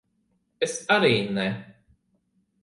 [0.67, 1.47] Es arī ne.